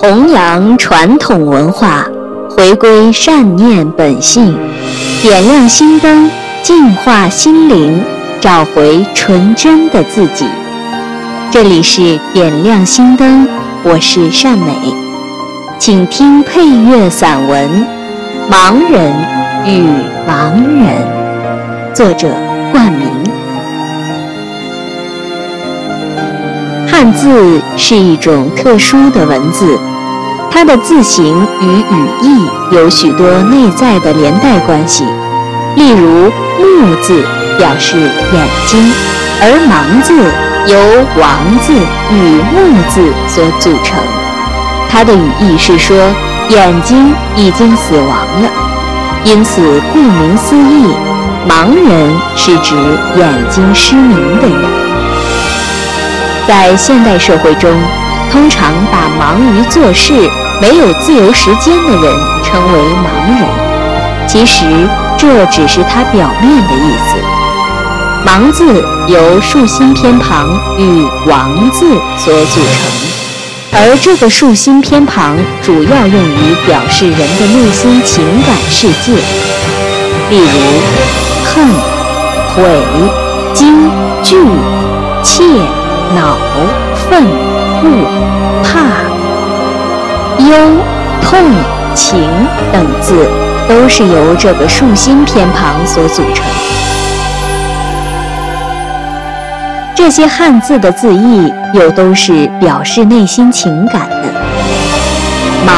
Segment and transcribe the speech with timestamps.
[0.00, 2.06] 弘扬传统文化，
[2.48, 4.56] 回归善念本性，
[5.20, 6.30] 点亮心灯，
[6.62, 8.00] 净化心灵，
[8.40, 10.46] 找回纯真的自己。
[11.50, 13.48] 这里是点亮心灯，
[13.82, 14.72] 我是善美，
[15.80, 17.84] 请听配乐散文
[18.52, 19.12] 《盲人
[19.66, 19.82] 与
[20.28, 22.28] 盲人》，作者
[22.70, 23.37] 冠名。
[26.98, 29.78] 汉字是一种特殊的文字，
[30.50, 35.04] 它的字形与语义有许多内在的连带关系。
[35.76, 36.24] 例如
[36.58, 37.22] “目”字
[37.56, 37.96] 表示
[38.32, 38.92] 眼睛，
[39.40, 40.12] 而“盲”字
[40.66, 40.76] 由
[41.22, 41.72] “王”字
[42.10, 43.96] 与“目”字所组成。
[44.90, 45.96] 它的语义是说
[46.48, 48.50] 眼睛已经死亡了，
[49.22, 50.92] 因此顾名思义，
[51.48, 52.74] 盲人是指
[53.14, 54.87] 眼睛失明的人。
[56.48, 57.70] 在现代社会中，
[58.32, 60.14] 通常把忙于做事、
[60.62, 63.46] 没有自由时间的人称为盲人。
[64.26, 64.64] 其实
[65.18, 67.18] 这只是他表面的意思。
[68.26, 71.84] 盲字由竖心偏旁与王字
[72.16, 79.12] 所组成，而这个竖心偏旁主要用于表示人的内心情感世界，
[80.30, 80.48] 例如
[81.44, 81.68] 恨、
[82.54, 82.62] 悔、
[83.52, 83.90] 惊、
[84.22, 84.34] 惧、
[85.22, 85.44] 怯。
[86.14, 86.36] 恼、
[86.94, 87.22] 愤、
[87.82, 88.06] 怒、
[88.62, 88.80] 怕、
[90.38, 90.56] 忧、
[91.22, 91.38] 痛、
[91.94, 92.18] 情
[92.72, 93.28] 等字，
[93.68, 96.44] 都是由这个竖心偏旁所组成。
[99.94, 104.32] 这些汉字的字义又都是表示内心情感的。
[105.66, 105.74] 忙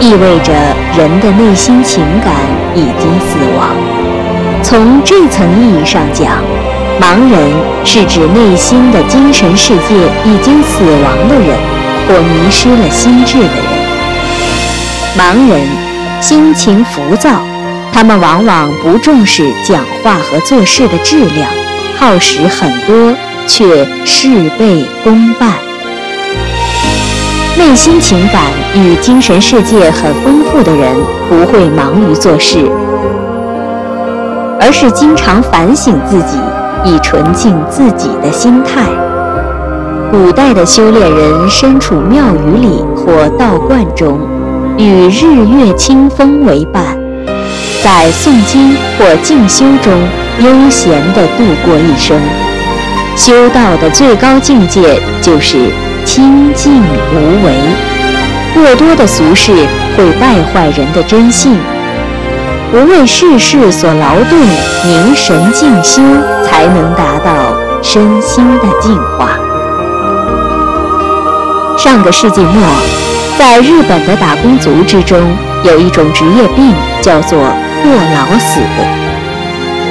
[0.00, 0.52] 意味着
[0.96, 2.34] 人的内心情感
[2.74, 3.68] 已经死亡。
[4.62, 6.53] 从这层意义上讲。
[7.00, 7.50] 盲人
[7.84, 11.56] 是指内心的精神世界已经死亡的人，
[12.06, 13.84] 或迷失了心智的人。
[15.18, 15.60] 盲人
[16.20, 17.42] 心情浮躁，
[17.92, 21.48] 他们往往不重视讲话和做事的质量，
[21.98, 23.14] 耗时很多，
[23.46, 25.52] 却事倍功半。
[27.56, 28.42] 内心情感
[28.74, 30.96] 与精神世界很丰富的人，
[31.28, 32.58] 不会忙于做事，
[34.60, 36.38] 而是经常反省自己。
[36.84, 38.82] 以纯净自己的心态。
[40.10, 44.20] 古代的修炼人身处庙宇里或道观中，
[44.78, 46.96] 与日月清风为伴，
[47.82, 49.92] 在诵经或静修中
[50.40, 52.20] 悠闲地度过一生。
[53.16, 55.70] 修道的最高境界就是
[56.04, 57.54] 清净无为。
[58.52, 59.52] 过多的俗事
[59.96, 61.56] 会败坏人的真性。
[62.74, 64.36] 不为世事所劳顿，
[64.84, 66.04] 凝神静心，
[66.44, 69.38] 才能达到身心的净化。
[71.78, 72.66] 上个世纪末，
[73.38, 75.16] 在日本的打工族之中，
[75.62, 78.60] 有一种职业病，叫做过劳死。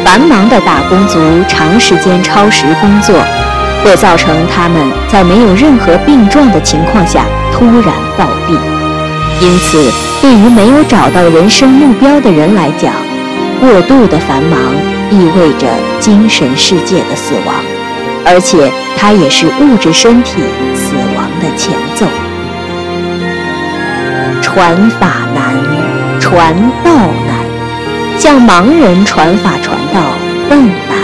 [0.03, 1.17] 繁忙的打工族
[1.47, 3.15] 长时间超时工作，
[3.85, 7.23] 会造成他们在没有任何病状的情况下
[7.53, 8.82] 突然暴毙。
[9.43, 12.93] 因此，对于没有找到人生目标的人来讲，
[13.59, 14.57] 过度的繁忙
[15.11, 15.67] 意味着
[15.99, 17.53] 精神世界的死亡，
[18.25, 20.41] 而且它也是物质身体
[20.73, 22.05] 死亡的前奏。
[24.41, 26.91] 传法难，传道
[27.27, 27.35] 难，
[28.17, 29.99] 向盲人传法传道
[30.49, 30.97] 更难。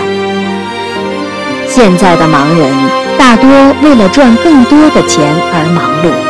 [1.68, 2.72] 现在的盲人
[3.18, 3.50] 大多
[3.84, 6.29] 为了赚更多的钱而忙碌。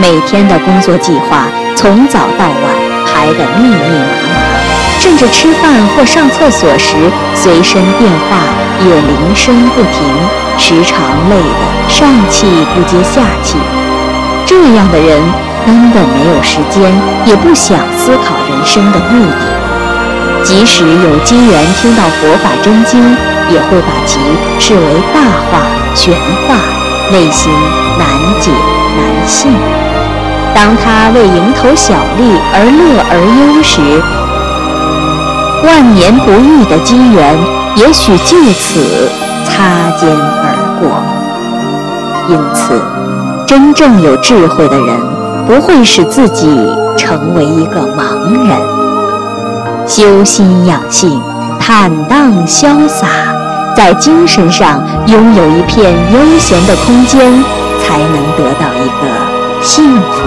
[0.00, 2.62] 每天的工作计划从早到晚
[3.04, 6.94] 排得密密麻麻，甚至吃饭或上厕所时，
[7.34, 8.38] 随身电话
[8.86, 10.00] 也铃声不停，
[10.56, 13.56] 时常累得上气不接下气。
[14.46, 15.20] 这样的人
[15.66, 16.94] 根本没有时间，
[17.26, 20.44] 也不想思考人生的目的。
[20.44, 23.02] 即使有机缘听到佛法真经，
[23.50, 24.20] 也会把其
[24.60, 24.80] 视为
[25.12, 25.20] 大
[25.50, 26.14] 话、玄
[26.46, 26.54] 话，
[27.10, 27.52] 内心
[27.98, 28.06] 难
[28.40, 28.52] 解
[28.98, 29.52] 男性。
[30.54, 33.80] 当他为蝇头小利而乐而忧时，
[35.64, 37.38] 万年不遇的机缘
[37.76, 39.08] 也许就此
[39.44, 40.46] 擦肩而
[40.80, 40.82] 过。
[42.28, 42.82] 因此，
[43.46, 44.96] 真正有智慧的人
[45.46, 46.46] 不会使自己
[46.96, 48.58] 成为一个盲人。
[49.86, 51.22] 修心养性，
[51.58, 53.06] 坦荡潇洒，
[53.74, 57.32] 在精神上拥有一片悠闲的空间，
[57.78, 59.62] 才能得到一个。
[59.62, 60.26] 幸福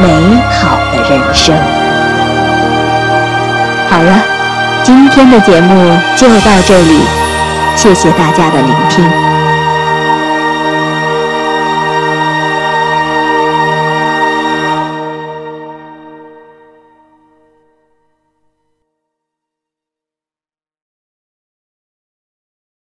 [0.00, 0.08] 美
[0.50, 1.56] 好的人生。
[3.88, 4.12] 好了，
[4.82, 7.00] 今天的节目就到这里，
[7.76, 9.35] 谢谢大家的聆听。